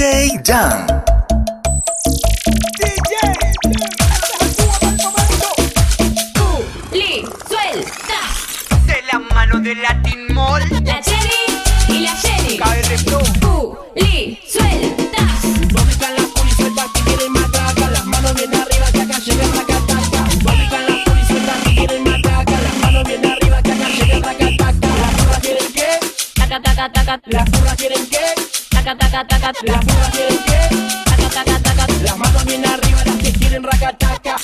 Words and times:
DJ 0.00 0.40
Jan. 0.42 0.86
Li, 6.90 7.22
suelta. 7.46 8.20
De 8.86 9.02
la 9.12 9.18
mano 9.18 9.60
de 9.60 9.74
Latin 9.74 10.32
Mall. 10.32 10.62
La 10.70 11.02
Jenny 11.02 11.42
y 11.88 11.98
la 11.98 12.16
Jenny. 12.16 12.56
Flow. 13.04 13.20
Uh, 13.44 13.76
Li, 13.94 14.40
suelta. 14.48 15.22
¿Dónde 15.68 15.92
están 15.92 16.14
las 16.14 16.24
polisueltas 16.34 16.86
que 16.94 17.00
quieren 17.02 17.32
matraca? 17.32 17.90
Las 17.90 18.06
manos 18.06 18.34
bien 18.36 18.54
arriba 18.54 18.86
que 18.90 19.02
acá 19.02 19.18
llega 19.18 19.44
el 19.44 19.52
racataca. 19.52 20.24
¿Dónde 20.42 20.64
están 20.64 20.86
las 20.88 21.04
polisueltas 21.04 21.58
que 21.62 21.74
quieren 21.74 22.04
matraca? 22.04 22.52
Las 22.52 22.76
manos 22.78 23.04
bien 23.04 23.26
arriba 23.26 23.62
que 23.62 23.72
acá 23.72 23.88
llega 23.90 24.14
el 24.14 24.22
racataca. 24.22 24.88
¿Las 24.96 25.12
furras 25.20 25.38
quieren 25.40 25.72
qué? 25.74 26.00
Taca, 26.36 26.62
taca, 26.62 26.90
taca. 26.90 27.20
¿Las 27.26 27.50
furras 27.50 27.76
quieren? 27.76 27.99
Taca, 28.90 29.08
taca, 29.08 29.38
taca. 29.38 29.54
¿Las 29.62 29.84
furras 29.84 30.10
quieren 30.10 30.38
qué? 30.46 30.76
Taca, 31.04 31.44
taca, 31.44 31.60
taca. 31.62 31.86
Las 32.02 32.18
manos 32.18 32.44
bien 32.44 32.66
arriba 32.66 33.00
las 33.04 33.16
que 33.18 33.32
quieren 33.32 33.62
racataca. 33.62 34.36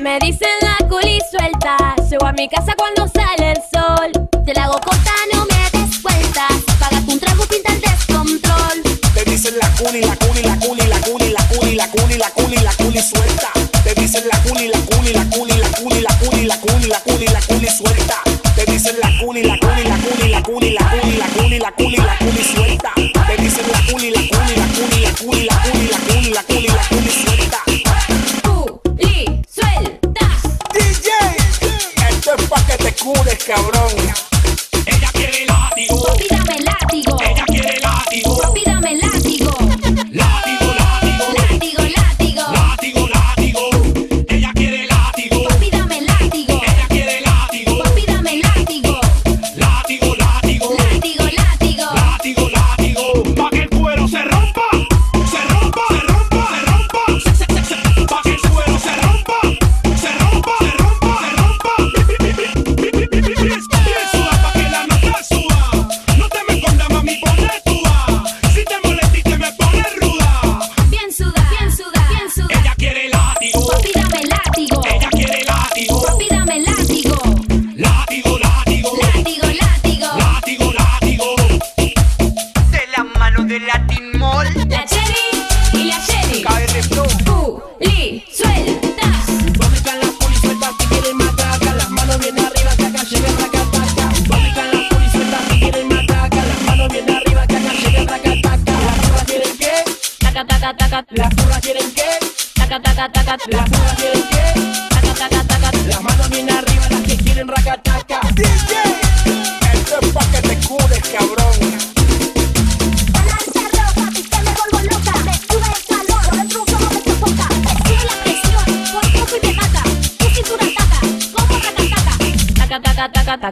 Me 0.00 0.18
dicen 0.20 0.48
la 0.62 0.88
culi 0.88 1.20
suelta. 1.30 1.76
Llego 2.08 2.26
a 2.26 2.32
mi 2.32 2.48
casa 2.48 2.72
cuando 2.74 3.06
sale 3.06 3.50
el 3.52 3.58
sol. 3.70 4.28
Te 4.46 4.54
la 4.54 4.64
hago 4.64 4.80
corta, 4.80 5.12
no 5.34 5.44
me 5.44 5.78
des 5.78 6.00
vueltas. 6.00 6.52
Págate 6.80 7.12
un 7.12 7.20
trago, 7.20 7.44
pinta 7.44 7.74
el 7.74 7.82
descontrol. 7.82 8.82
Te 9.12 9.30
dicen 9.30 9.54
la 9.60 9.68
culi, 9.72 10.00
la 10.00 10.16
culi, 10.16 10.42
la 10.42 10.56
culi, 10.58 10.86
la 10.86 10.98
culi, 11.00 11.32
la 11.32 11.42
culi, 11.50 11.74
la 11.74 11.86
culi, 11.90 12.16
la 12.16 12.30
culi, 12.30 12.56
la 12.56 12.72
culi 12.76 13.02
suelta. 13.02 13.50
Te 13.84 13.94
dicen 13.94 14.24
la 14.32 14.38
culi, 14.40 14.68
la 14.68 14.78
culi, 14.80 15.12
la 15.12 15.24
culi, 15.26 15.58
la 15.58 15.68
culi, 15.68 16.00
la 16.00 16.16
culi, 16.16 16.46
la 16.46 16.56
culi, 16.56 16.86
la 16.88 17.00
culi, 17.00 17.26
la 17.26 17.40
culi 17.42 17.68
suelta. 17.68 18.22
Te 18.54 18.64
dicen 18.64 18.96
la 19.02 19.10
culi, 19.20 19.42
la 19.42 19.58
culi, 19.58 19.84
la 19.84 19.96
culi, 19.98 20.30
la 20.30 20.42
culi, 20.42 20.70
la 20.70 20.85
culi, 21.86 21.96
la 21.96 22.16
culi, 22.18 22.42
la 22.42 22.55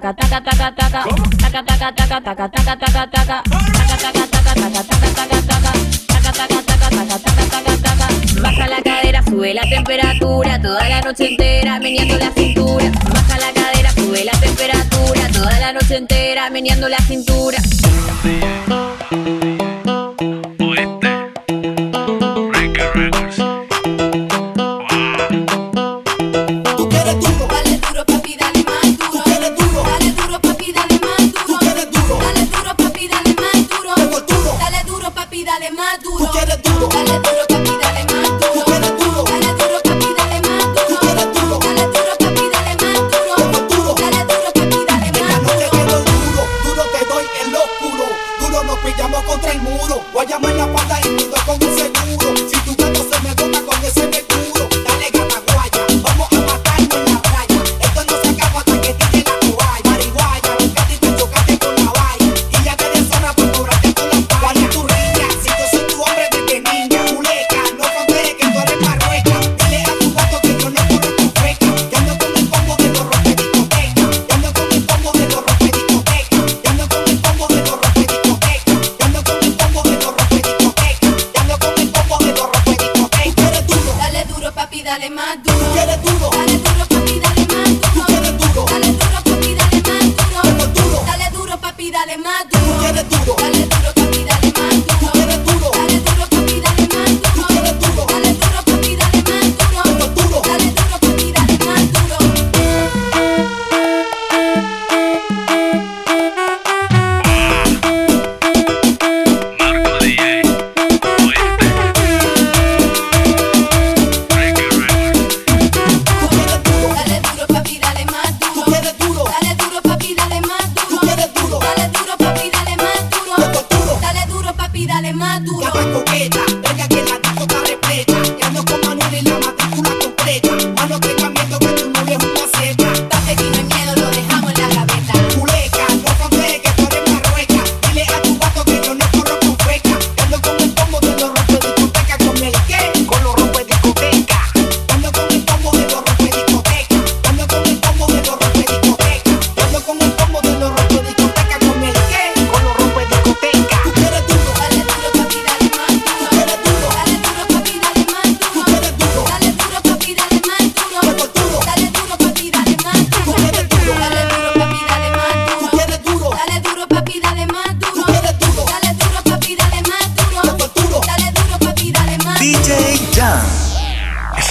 taca, 0.01 0.13
taca, 0.13 0.41
taca, 0.41 0.73
taca, 0.73 1.05
taca, 1.39 1.63
taca. 1.63 1.63
Taca, 1.63 1.63
taca, 1.63 1.93
taca, 1.93 2.21
taca, 2.21 3.07
taca. 3.07 3.43
Baja 8.43 8.67
la 8.67 8.83
cadera, 8.83 9.23
sube 9.23 9.55
la 9.55 9.63
temperatura 9.63 10.61
toda 10.61 10.89
la 10.89 11.01
noche 11.01 11.29
entera, 11.29 11.79
meneando 11.79 12.17
la 12.19 12.33
cintura. 12.35 12.91
Baja 13.09 13.39
la 13.39 13.53
cadera, 13.53 13.91
sube 13.93 14.25
la 14.25 14.33
temperatura 14.33 15.29
toda 15.33 15.59
la 15.61 15.73
noche 15.73 15.97
entera, 15.97 16.51
meneando 16.51 16.89
la 16.89 16.99
cintura. 16.99 17.59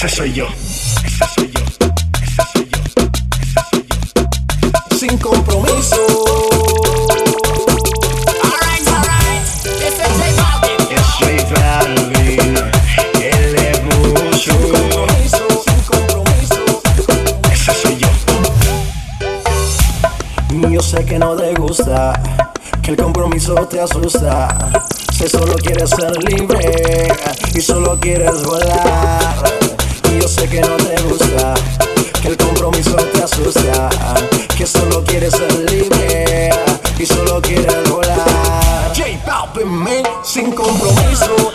Ese 0.05 0.15
soy 0.17 0.33
yo. 0.33 0.47
Ese 1.05 1.25
soy 1.33 1.49
yo. 1.49 1.61
Ese 2.21 2.41
soy 2.53 2.67
yo. 2.75 2.83
Sin 4.97 5.17
compromiso. 5.17 5.95
Alright, 8.43 8.85
alright. 8.89 9.41
This 9.79 9.95
is 10.03 10.35
Balvin. 10.35 10.79
Yo 10.91 10.99
soy 11.17 11.37
Balvin. 11.55 12.53
Él. 13.21 13.55
Sin 14.43 14.59
compromiso, 14.73 15.43
sin 15.63 15.79
compromiso. 15.85 16.59
Ese 17.49 17.73
soy 17.73 17.95
yo. 17.95 18.11
Yo 20.69 20.81
sé 20.81 21.05
que 21.05 21.17
no 21.17 21.37
te 21.37 21.53
gusta. 21.53 22.21
Que 22.81 22.91
el 22.91 22.97
compromiso 22.97 23.55
te 23.67 23.79
asusta. 23.79 24.83
Que 25.17 25.29
solo 25.29 25.55
quieres 25.55 25.91
ser 25.91 26.21
libre 26.25 27.07
y 27.55 27.61
solo 27.61 27.97
quieres 28.01 28.43
volar 28.43 29.62
que 30.49 30.59
no 30.61 30.75
te 30.75 31.01
gusta, 31.03 31.53
que 32.21 32.27
el 32.27 32.37
compromiso 32.37 32.95
te 32.95 33.23
asusta, 33.23 33.89
que 34.57 34.65
solo 34.65 35.03
quieres 35.03 35.33
ser 35.33 35.71
libre 35.71 36.49
y 36.99 37.05
solo 37.05 37.41
quieres 37.41 37.89
volar. 37.89 38.91
J 38.95 39.03
Balvin, 39.25 40.03
sin 40.23 40.51
compromiso. 40.51 41.52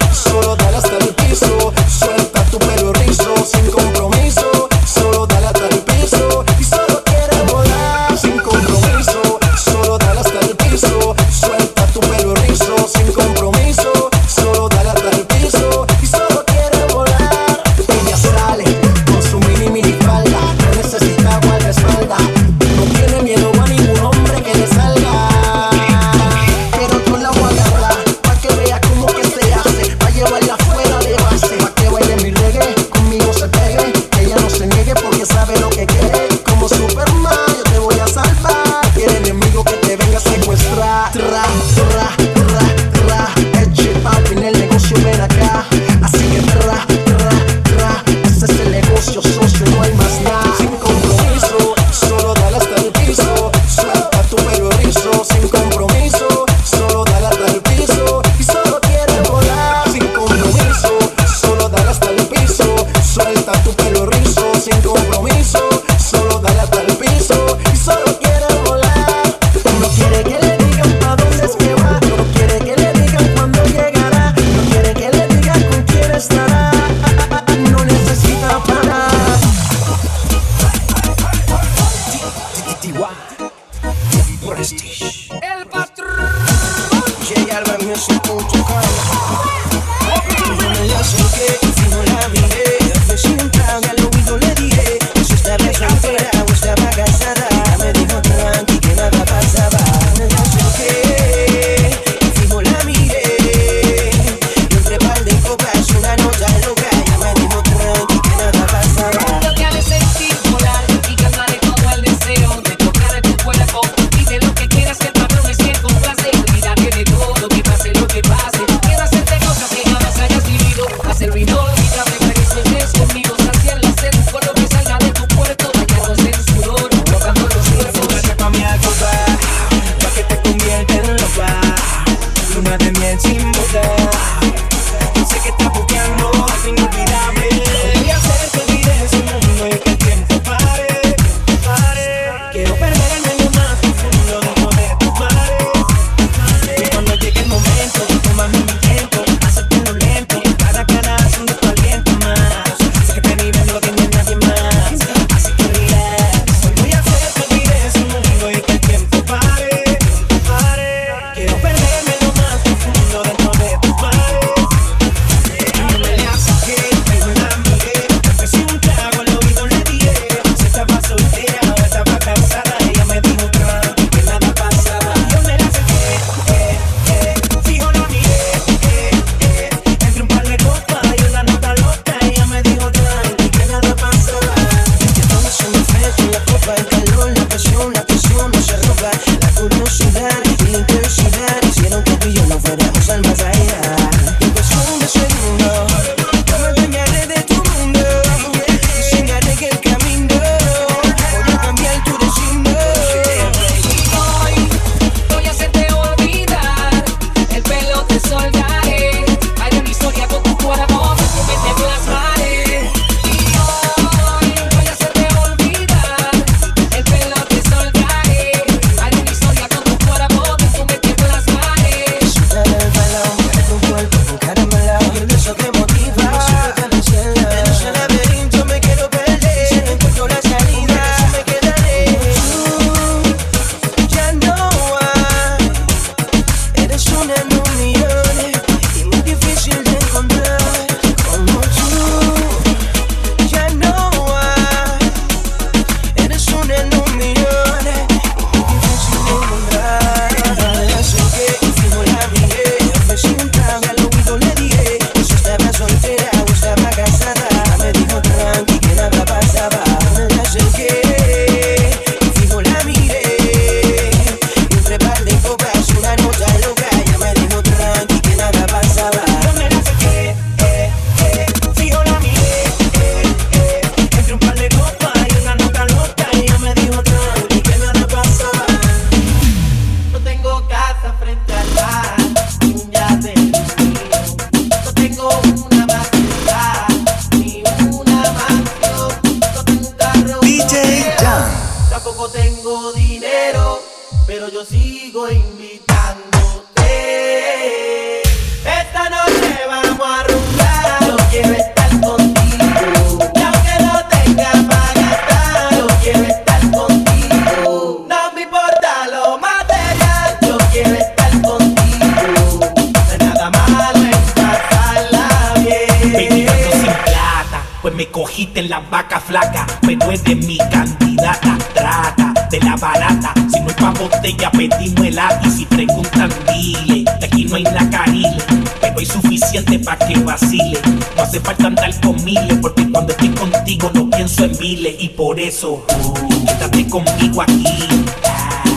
Pa' 329.64 329.96
que 329.96 330.18
vacile. 330.20 330.80
No 331.16 331.22
hace 331.22 331.40
falta 331.40 331.66
andar 331.66 332.00
con 332.00 332.22
miles, 332.24 332.58
porque 332.60 332.90
cuando 332.90 333.12
estoy 333.12 333.30
contigo 333.30 333.90
no 333.94 334.10
pienso 334.10 334.44
en 334.44 334.58
miles, 334.58 334.96
y 334.98 335.08
por 335.08 335.38
eso, 335.38 335.84
uh, 335.88 336.46
quédate 336.46 336.88
conmigo 336.88 337.42
aquí, 337.42 337.64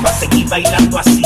va 0.03 0.09
a 0.09 0.13
seguir 0.13 0.47
bailando 0.47 0.97
así. 0.97 1.21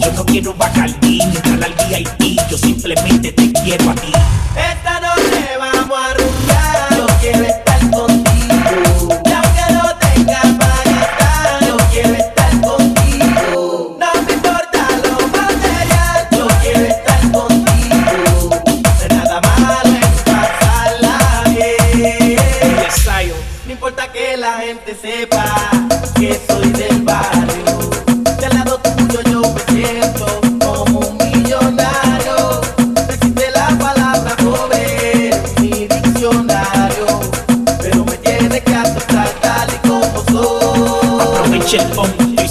Yo 0.00 0.12
no 0.12 0.24
quiero 0.24 0.54
bacardín, 0.54 1.22
entrar 1.22 1.64
al 1.64 1.74
VIP, 1.88 2.40
yo 2.50 2.58
simplemente 2.58 3.32
te 3.32 3.52
quiero 3.52 3.90
a 3.90 3.94
ti. 3.94 4.12
Esta 4.56 5.01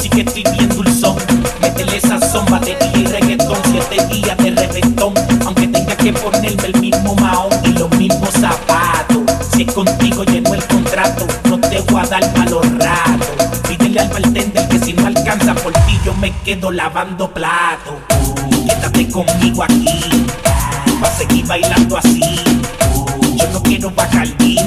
que 0.09 0.21
estoy 0.21 0.43
bien 0.43 0.69
dulzón. 0.69 1.15
Métele 1.61 1.99
de 1.99 2.75
día 2.75 2.77
y 2.95 3.05
reggaetón, 3.05 3.57
siete 3.71 4.05
días 4.07 4.37
de 4.37 4.51
reventón. 4.51 5.13
Aunque 5.45 5.67
tenga 5.67 5.95
que 5.95 6.13
ponerme 6.13 6.65
el 6.65 6.81
mismo 6.81 7.15
maón 7.15 7.49
y 7.63 7.69
los 7.69 7.89
mismos 7.97 8.29
zapatos. 8.31 9.19
Si 9.53 9.63
es 9.63 9.73
contigo 9.73 10.23
lleno 10.23 10.53
el 10.53 10.63
contrato, 10.65 11.25
no 11.45 11.59
te 11.59 11.81
voy 11.81 12.01
a 12.01 12.07
dar 12.07 12.37
malos 12.37 12.65
ratos. 12.77 13.59
Pídele 13.67 13.99
al 13.99 14.09
bartender 14.09 14.67
que 14.69 14.79
si 14.79 14.93
no 14.93 15.07
alcanza 15.07 15.53
por 15.55 15.73
ti, 15.73 15.99
yo 16.05 16.13
me 16.15 16.31
quedo 16.43 16.71
lavando 16.71 17.31
platos. 17.31 17.95
Uh, 18.09 18.65
quédate 18.67 19.09
conmigo 19.09 19.63
aquí, 19.63 20.25
va 21.01 21.07
a 21.07 21.11
seguir 21.11 21.45
bailando 21.45 21.97
así. 21.97 22.21
Yo 23.35 23.47
no 23.51 23.61
quiero 23.63 23.91
bacardín, 23.91 24.59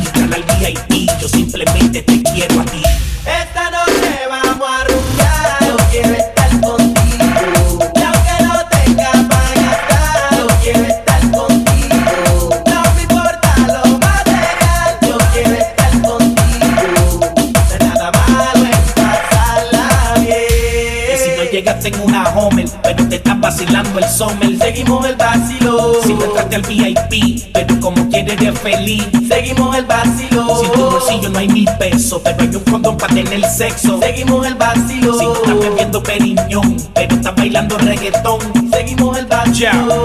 al 26.55 26.63
VIP, 26.63 27.53
pero 27.53 27.81
como 27.81 28.09
quieres 28.09 28.41
eres 28.41 28.59
feliz. 28.61 29.05
Seguimos 29.29 29.77
el 29.77 29.85
vacilo. 29.85 30.61
Si 30.61 30.69
tu 30.71 30.81
bolsillo 30.91 31.29
no 31.31 31.39
hay 31.39 31.49
mil 31.49 31.69
pesos, 31.79 32.21
pero 32.23 32.37
hay 32.43 32.49
un 32.55 32.65
condón 32.65 32.97
para 32.97 33.15
tener 33.15 33.45
sexo. 33.45 33.99
Seguimos 34.01 34.47
el 34.47 34.55
vacilo. 34.55 35.19
Si 35.19 35.25
no 35.27 35.35
estás 35.35 35.59
bebiendo 35.59 36.03
periñón, 36.03 36.77
pero 36.95 37.17
estás 37.17 37.35
bailando 37.37 37.79
reggaetón. 37.79 38.39
Seguimos 38.71 39.19
el 39.19 39.27
vacilo. 39.27 40.05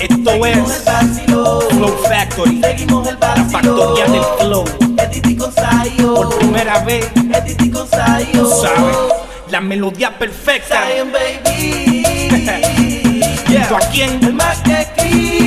Esto 0.00 0.30
Seguimos 0.30 0.48
es 0.70 0.78
el 0.78 0.84
vacilo. 0.84 1.60
Flow 1.70 1.96
Factory, 2.08 2.60
Seguimos 2.62 3.08
el 3.08 3.18
la 3.20 3.26
vacilo. 3.28 3.50
factoría 3.76 4.04
del 4.06 4.22
flow. 4.38 4.64
Con 5.38 5.52
Sayo. 5.52 6.14
Por 6.14 6.38
primera 6.38 6.78
vez, 6.84 7.10
Sayo. 7.90 8.42
tú 8.42 8.48
sabes, 8.62 8.96
la 9.50 9.60
melodía 9.60 10.16
perfecta. 10.18 10.84
Zion, 10.86 11.10
baby. 11.12 12.02
¿Junto 13.46 13.76
a 13.76 13.80
quién? 13.90 14.22
El 14.24 14.34
más 14.34 14.58
que 14.58 14.72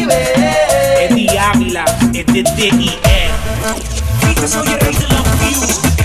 escribe. 0.09 1.05
Eddie 1.05 1.39
Ávila, 1.39 1.85
es 2.13 2.25
de 2.25 2.43
D.I.E. 2.43 3.29
Viste, 4.27 4.47
soy 4.47 4.67
el 4.67 4.79
rey 4.79 4.95
de 4.95 5.05
views. 5.45 5.96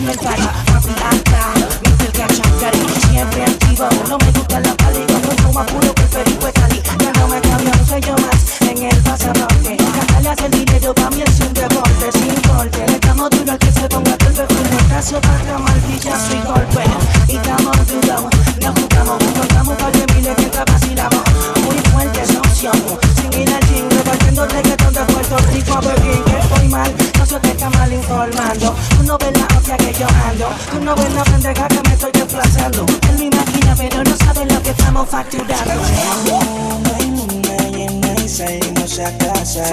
me 0.00 0.14
para 0.14 0.34
acá. 0.34 1.52
Dice 1.82 2.06
el 2.06 2.12
cachacari, 2.12 2.78
siempre 3.08 3.44
activo. 3.44 3.88
No 4.08 4.18
me 4.18 4.30
gusta 4.32 4.60
la 4.60 4.74
padre, 4.74 5.04
yo 5.08 5.20
consumo 5.20 5.52
más 5.52 5.70
puro 5.70 5.94
que 5.94 6.02
el 6.02 6.08
perico 6.08 6.46
de 6.46 6.52
Cali. 6.52 6.82
Ya 6.98 7.12
no 7.12 7.28
me 7.28 7.40
cambio, 7.40 7.72
no 7.76 7.86
soy 7.86 8.00
yo 8.00 8.14
más 8.14 8.60
en 8.62 8.82
el 8.82 8.96
pasaporte. 9.02 9.76
Cantarle 9.76 10.46
el 10.46 10.50
dinero 10.64 10.94
para 10.94 11.10
mí 11.10 11.22
es 11.22 11.40
un 11.40 11.52
deporte 11.52 12.12
sin 12.12 12.34
corte. 12.48 12.86
Le 12.86 12.98
damos 12.98 13.30
duro 13.30 13.58
que 13.58 13.72
se 13.72 13.88
ponga 13.88 14.16
torpe, 14.16 14.46
un 14.54 14.70
mortazo, 14.72 15.20
paja, 15.20 15.58
martillazo 15.58 16.34
y 16.34 16.40
golpe. 16.46 16.84
Y 17.28 17.36
estamos 17.36 17.76
duros, 17.86 18.22
nos 18.60 18.80
jugamos, 18.80 19.24
contamos 19.38 19.76
par 19.76 19.92
de 19.92 20.14
miles 20.14 20.36
que 20.36 20.50
vacilamos. 20.72 21.22
Muy 21.64 21.78
fuerte 21.92 22.22
esa 22.22 22.38
opción, 22.38 22.74
sin 23.16 23.40
ir 23.40 23.52
al 23.52 23.69
Volviendo 24.10 24.44
reggaetón 24.46 24.92
de 24.92 25.00
Puerto 25.12 25.36
Rico 25.52 25.72
a 25.74 25.80
Berlín 25.80 26.24
Que 26.24 26.38
estoy 26.38 26.68
mal, 26.68 26.94
no 27.16 27.26
soy 27.26 27.40
que 27.40 27.50
está 27.50 27.70
mal 27.70 27.92
informando 27.92 28.74
Tú 28.96 29.02
no 29.04 29.16
ves 29.18 29.32
la 29.38 29.56
hostia 29.56 29.76
que 29.76 29.92
yo 29.98 30.06
ando. 30.28 30.48
Tú 30.70 30.80
no 30.84 30.96
ves 30.96 31.14
la 31.14 31.22
pendeja 31.22 31.68
que 31.68 31.88
me 31.88 31.94
estoy 31.94 32.10
desplazando. 32.12 32.86
Él 33.08 33.18
me 33.18 33.24
imagina 33.26 33.74
pero 33.76 34.02
no 34.02 34.16
sabe 34.16 34.46
lo 34.46 34.62
que 34.62 34.70
estamos 34.70 35.08
facturando. 35.08 35.72
Aún 35.72 36.82
hay 36.96 37.06
luna 37.06 37.56
llena 37.70 38.14
y 38.24 38.28
salimos 38.28 38.98
a 38.98 39.16
casa 39.18 39.64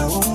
Aún 0.00 0.29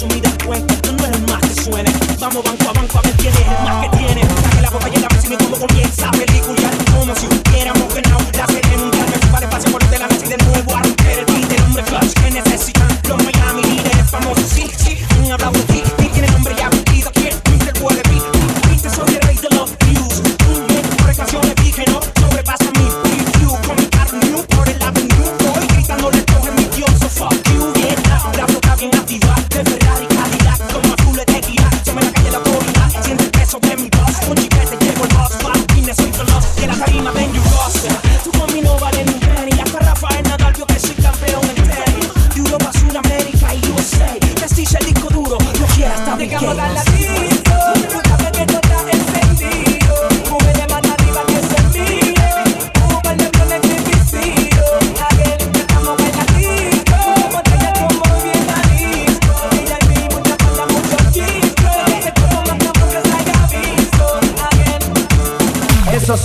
resumidas 0.00 0.32
cuentas, 0.46 0.80
tú 0.80 0.92
no 0.92 1.06
eres 1.06 1.20
más 1.28 1.40
que 1.40 1.62
suene. 1.62 1.92
Vamos 2.18 2.42
banco 2.42 2.70
a 2.70 2.72
banco 2.72 2.98
a 2.98 3.02
ver 3.02 3.12
quién 3.16 3.34
es 3.34 3.40
el 3.40 3.64
más 3.64 3.84
que 3.86 3.96
tiene. 3.98 4.22
Saque 4.42 4.60
la 4.62 4.70
boca 4.70 4.88
y 4.88 4.94
el 4.94 5.28
me 5.28 5.36
como 5.36 5.58
comienza 5.58 6.08
a 6.08 6.12
pelicular. 6.12 6.74
Como 6.92 7.14
si 7.14 7.26
hubiéramos 7.26 7.94
ganado 7.94 8.20
la 8.32 8.46
serie 8.46 8.76
mundial. 8.78 9.06
Me 9.10 9.38
el 9.38 9.48
pase 9.48 9.70
por 9.70 9.82
el 9.82 9.90
de 9.90 9.98
la 9.98 10.06
noche 10.06 10.24
y 10.24 10.28
de 10.28 10.36
nuevo 10.38 10.76
a 10.76 10.82
romper 10.82 11.18
el 11.18 11.26
beat. 11.26 11.52
El 11.52 11.62
hombre 11.64 11.82
clutch 11.84 12.12
que 12.14 12.30
necesitan 12.30 12.88
los 13.08 13.24
Miami 13.24 13.62
líderes 13.62 14.10
famosos. 14.10 14.44
Sí, 14.48 14.70
sí, 14.78 14.98
han 15.10 15.32
hablado 15.32 15.52
de 15.52 15.64
ti. 15.64 15.99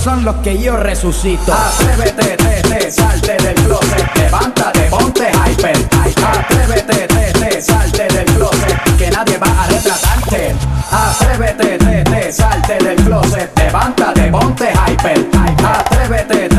Son 0.06 0.24
los 0.24 0.36
que 0.36 0.56
yo 0.56 0.76
resucito. 0.76 1.52
Atrévete, 1.52 2.36
te, 2.36 2.62
te, 2.62 2.90
salte 2.92 3.36
del 3.42 3.54
closet. 3.56 4.16
Levántate, 4.16 4.82
ponte 4.82 5.32
hyper. 5.32 5.76
Atrévete, 6.24 7.08
te, 7.08 7.32
te, 7.32 7.60
salte 7.60 8.06
del 8.14 8.24
closet. 8.26 8.96
Que 8.96 9.10
nadie 9.10 9.36
va 9.36 9.48
a 9.48 9.66
retratarte. 9.66 10.54
Atrévete, 10.92 11.78
te, 11.78 12.04
te, 12.04 12.32
salte 12.32 12.78
del 12.84 12.96
closet. 13.04 13.50
Levántate, 13.58 14.30
ponte 14.30 14.70
hyper. 14.86 15.26
Atrévete, 15.64 16.48
te, 16.48 16.48
te, 16.50 16.55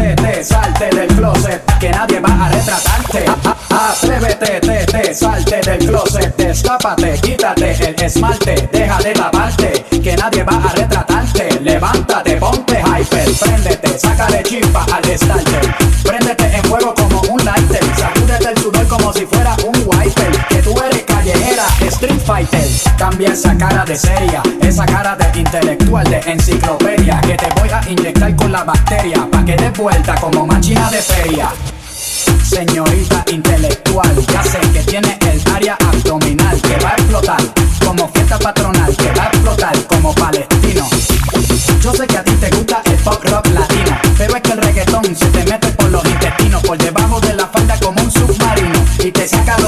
salte 0.47 0.89
del 0.95 1.07
closet. 1.07 1.61
Que 1.79 1.89
nadie 1.91 2.19
va 2.19 2.45
a 2.45 2.49
retratarte. 2.49 3.25
A- 3.27 3.49
a- 3.49 3.57
Atrévete, 3.91 4.59
te, 4.61 4.85
te, 4.85 5.13
salte 5.13 5.61
del 5.61 5.79
closet. 5.87 6.35
Destápate, 6.37 7.19
quítate 7.21 7.71
el 7.71 7.95
esmalte. 8.01 8.69
Deja 8.71 8.97
de 8.99 9.15
lavarte. 9.15 9.85
Que 10.03 10.15
nadie 10.15 10.43
va 10.43 10.55
a 10.63 10.73
retratarte. 10.73 11.49
Levántate, 11.61 12.37
ponte 12.37 12.79
hyper. 12.81 13.31
Préndete, 13.39 13.99
sácale 13.99 14.43
chispa 14.43 14.85
al 14.91 15.17
starter. 15.17 15.96
Street 21.97 22.21
fighter. 22.21 22.63
Cambia 22.97 23.29
esa 23.29 23.57
cara 23.57 23.83
de 23.83 23.95
seria, 23.97 24.41
esa 24.61 24.85
cara 24.85 25.15
de 25.15 25.39
intelectual 25.39 26.05
de 26.09 26.19
enciclopedia. 26.31 27.19
Que 27.21 27.35
te 27.35 27.49
voy 27.59 27.69
a 27.69 27.81
inyectar 27.89 28.35
con 28.35 28.51
la 28.51 28.63
bacteria. 28.63 29.27
Pa' 29.31 29.43
que 29.43 29.55
des 29.55 29.73
vuelta 29.73 30.15
como 30.15 30.45
máquina 30.45 30.89
de 30.89 31.01
feria. 31.01 31.49
Señorita 32.43 33.23
intelectual, 33.31 34.15
ya 34.31 34.43
sé 34.43 34.59
que 34.73 34.83
tiene 34.83 35.17
el 35.21 35.41
área 35.53 35.77
abdominal 35.79 36.61
que 36.61 36.77
va 36.83 36.89
a 36.89 36.93
explotar 36.93 37.41
como 37.85 38.07
fiesta 38.09 38.39
patronal, 38.39 38.95
que 38.95 39.11
va 39.11 39.23
a 39.23 39.27
explotar 39.27 39.75
como 39.87 40.13
palestino. 40.13 40.87
Yo 41.81 41.93
sé 41.93 42.07
que 42.07 42.17
a 42.17 42.23
ti 42.23 42.33
te 42.33 42.49
gusta 42.51 42.81
el 42.85 42.97
pop 42.97 43.23
rock 43.23 43.47
latino, 43.47 43.97
pero 44.17 44.35
es 44.35 44.41
que 44.41 44.51
el 44.51 44.57
reggaetón 44.59 45.15
se 45.15 45.25
te 45.25 45.43
mete 45.45 45.67
por 45.71 45.89
los 45.89 46.05
intestinos, 46.05 46.61
por 46.63 46.77
debajo 46.77 47.19
de 47.21 47.33
la 47.33 47.47
falda 47.47 47.77
como 47.79 48.01
un 48.01 48.11
submarino 48.11 48.85
y 49.03 49.11
te 49.11 49.27
saca 49.27 49.57
lo 49.59 49.66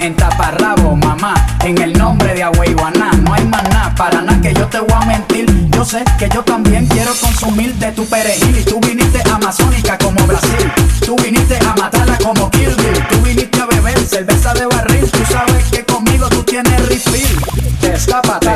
en 0.00 0.14
taparrabo, 0.14 0.96
mamá, 0.96 1.34
en 1.64 1.78
el 1.78 1.92
nombre 1.92 2.34
de 2.34 2.42
Agüeyuaná, 2.42 3.12
no 3.12 3.34
hay 3.34 3.44
nada, 3.44 3.94
para 3.96 4.20
nada 4.20 4.40
que 4.40 4.54
yo 4.54 4.66
te 4.66 4.78
voy 4.80 4.92
a 4.92 5.04
mentir. 5.06 5.46
Yo 5.70 5.84
sé 5.84 6.04
que 6.18 6.28
yo 6.28 6.42
también 6.42 6.86
quiero 6.86 7.12
consumir 7.20 7.74
de 7.74 7.92
tu 7.92 8.04
perejil 8.06 8.58
y 8.58 8.64
tú 8.64 8.80
viniste 8.80 9.22
amazónica 9.30 9.96
como 9.98 10.24
Brasil, 10.26 10.72
tú 11.04 11.16
viniste 11.16 11.58
a 11.58 11.74
matarla 11.74 12.18
como 12.18 12.50
Kill 12.50 12.74
Bill, 12.74 13.06
tú 13.08 13.20
viniste 13.22 13.60
a 13.60 13.66
beber 13.66 13.98
cerveza 14.00 14.54
de 14.54 14.66
barril, 14.66 15.10
tú 15.10 15.20
sabes 15.30 15.64
que 15.70 15.84
conmigo 15.84 16.28
tú 16.28 16.42
tienes 16.42 16.88
refill. 16.88 17.42
Te, 17.80 17.90
destápate, 17.90 18.48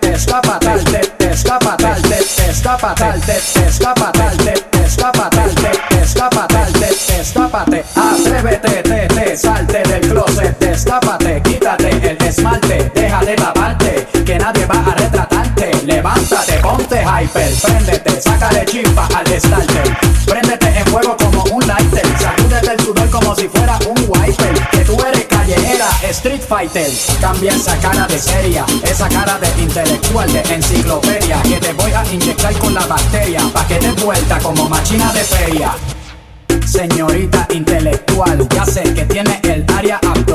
te, 0.00 0.10
destápate, 0.10 0.78
te, 1.18 1.26
destápate, 1.26 1.84
te, 2.02 2.46
destápate, 2.46 3.04
te, 3.26 3.60
destápate, 3.60 4.52
te, 4.70 4.80
destápate, 10.90 11.40
quítate 11.42 11.88
el 11.88 12.26
esmalte, 12.26 12.90
deja 12.92 13.20
de 13.20 13.36
lavarte, 13.36 14.08
que 14.24 14.36
nadie 14.36 14.66
va 14.66 14.74
a 14.74 14.94
retratarte. 14.96 15.70
Levántate, 15.84 16.54
ponte 16.54 17.02
hyper, 17.02 17.52
préndete, 17.62 18.20
sácale 18.20 18.64
chispa 18.64 19.08
al 19.14 19.40
starter. 19.40 19.96
Préndete 20.26 20.66
en 20.66 20.86
fuego 20.86 21.16
como 21.16 21.44
un 21.44 21.64
lighter, 21.64 22.06
sacúdete 22.18 22.72
el 22.72 22.80
sudor 22.80 23.08
como 23.08 23.36
si 23.36 23.48
fuera 23.48 23.78
un 23.86 24.04
wiper. 24.08 24.68
Que 24.70 24.78
tú 24.78 24.96
eres 25.06 25.26
callejera, 25.26 25.86
street 26.10 26.42
fighter. 26.48 26.90
Cambia 27.20 27.52
esa 27.52 27.76
cara 27.78 28.06
de 28.08 28.18
seria, 28.18 28.66
esa 28.82 29.08
cara 29.08 29.38
de 29.38 29.62
intelectual, 29.62 30.32
de 30.32 30.40
enciclopedia. 30.52 31.40
Que 31.42 31.60
te 31.60 31.72
voy 31.72 31.92
a 31.92 32.04
inyectar 32.12 32.52
con 32.58 32.74
la 32.74 32.86
bacteria, 32.86 33.42
pa' 33.52 33.66
que 33.68 33.76
te 33.76 33.92
vuelta 34.02 34.38
como 34.40 34.68
máquina 34.68 35.12
de 35.12 35.20
feria. 35.20 35.72
Señorita 36.66 37.46
intelectual, 37.50 38.48
ya 38.48 38.64
sé 38.64 38.82
que 38.94 39.04
tiene 39.04 39.40
el 39.44 39.64
área 39.76 39.96
abdominal 39.96 40.29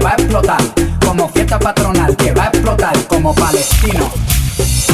va 0.00 0.10
a 0.10 0.14
explotar 0.14 0.60
como 1.04 1.28
fiesta 1.30 1.58
patronal, 1.58 2.16
que 2.16 2.32
va 2.32 2.44
a 2.44 2.48
explotar 2.48 2.96
como 3.06 3.34
palestino. 3.34 4.10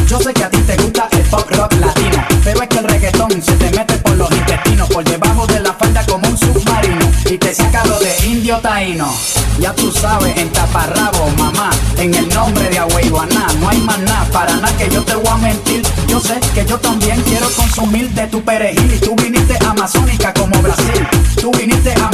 Yo 0.07 0.19
sé 0.21 0.33
que 0.35 0.45
a 0.45 0.51
ti 0.51 0.59
te 0.59 0.77
gusta 0.77 1.09
el 1.12 1.23
pop 1.23 1.51
rock 1.51 1.73
latino, 1.81 2.25
pero 2.45 2.62
es 2.62 2.69
que 2.69 2.79
el 2.79 2.85
reggaetón 2.85 3.43
se 3.43 3.53
te 3.53 3.71
mete 3.71 3.95
por 3.99 4.17
los 4.17 4.31
intestinos, 4.31 4.88
por 4.88 5.03
debajo 5.03 5.47
de 5.47 5.61
la 5.61 5.73
falda 5.73 6.05
como 6.07 6.29
un 6.29 6.37
submarino 6.37 7.11
y 7.31 7.38
te 7.38 7.55
saca 7.55 7.85
lo 7.87 7.99
de 7.99 8.14
indio 8.27 8.59
taíno. 8.59 9.12
Ya 9.59 9.73
tú 9.75 9.90
sabes, 9.90 10.37
en 10.37 10.51
taparrabo, 10.51 11.31
mamá, 11.38 11.71
en 11.97 12.14
el 12.14 12.29
nombre 12.29 12.69
de 12.69 12.79
Agüeyuaná, 12.79 13.47
no 13.61 13.69
hay 13.69 13.79
más 13.79 13.99
nada, 14.01 14.25
para 14.31 14.55
nada 14.57 14.77
que 14.77 14.88
yo 14.90 15.03
te 15.03 15.14
voy 15.14 15.29
a 15.29 15.37
mentir. 15.37 15.83
Yo 16.07 16.21
sé 16.21 16.38
que 16.55 16.64
yo 16.67 16.79
también 16.79 17.21
quiero 17.23 17.49
consumir 17.51 18.11
de 18.11 18.27
tu 18.27 18.43
perejil 18.43 18.93
y 18.95 18.99
tú 18.99 19.17
viniste 19.17 19.57
amazónica 19.67 20.35
como 20.35 20.61
Brasil, 20.61 21.09
tú 21.40 21.51
viniste 21.53 21.93
a 21.95 22.11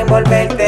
envolverte? 0.00 0.59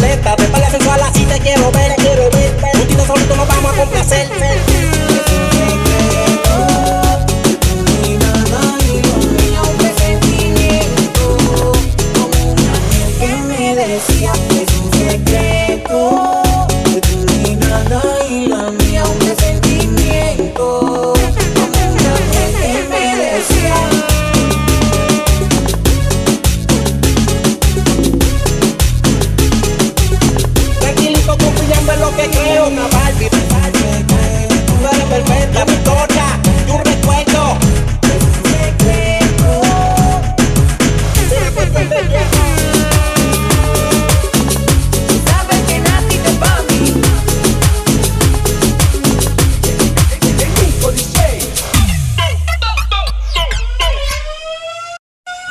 Completa. 0.00 0.36
Parece 0.36 0.70
sensual, 0.70 1.00
así 1.02 1.24
te 1.24 1.38
quiero 1.40 1.70
ver. 1.72 1.79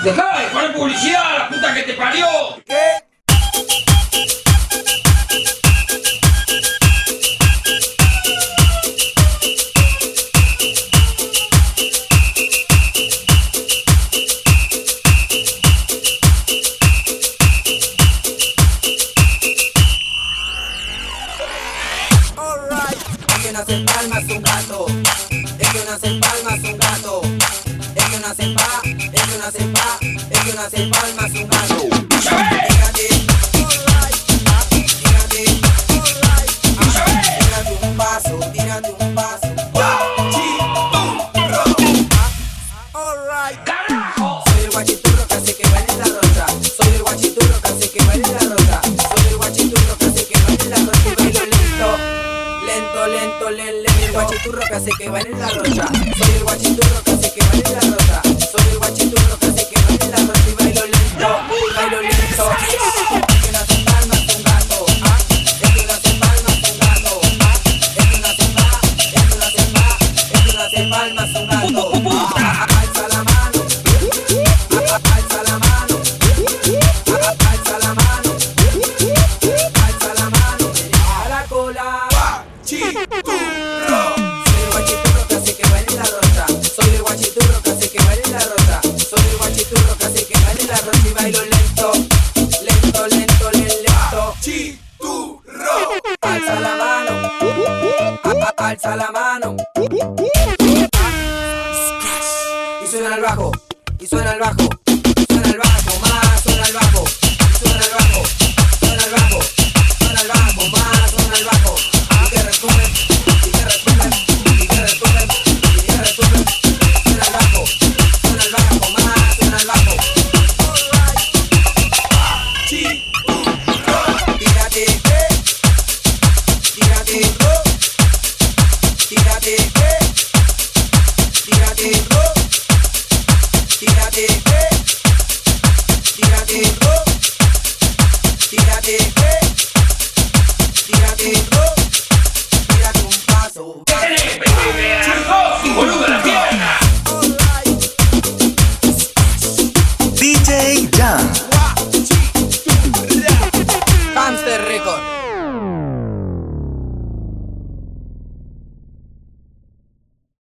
¡Dejá 0.03 0.39
de 0.39 0.47
poner 0.47 0.73
publicidad, 0.73 1.35
a 1.35 1.39
la 1.39 1.49
puta 1.49 1.73
que 1.73 1.83
te 1.83 1.93
parió! 1.93 2.25
¿Qué? 2.65 3.09
palmas. 30.67 31.48
lento, 53.10 53.50
lento, 53.50 53.91
el 54.06 54.12
guachiturro 54.12 54.60
que 54.67 54.76
hace 54.76 54.91
que 54.98 55.10
baile 55.10 55.32
la 55.32 55.50
rosa. 55.50 55.88
Soy 56.17 56.36
el 56.36 56.43
guachiturro 56.43 57.04
que 57.04 57.12
hace 57.12 57.34
que 57.34 57.45
baile 57.45 57.63
la 57.72 57.80
rosa. 57.82 58.22
Soy 58.52 58.72
el 58.72 58.78
guachiturro 58.78 59.39
que 59.39 59.45
hace 59.48 59.67
que 59.67 59.82
baile 59.82 60.08
la 60.10 60.17
rosa 60.17 60.50
y 60.50 60.54
bailo 60.56 60.86
lento, 60.86 61.30
bailo 61.76 62.02
lento. 62.02 62.50
Palmas 70.89 71.36
un 71.36 71.48
gato. 71.48 72.09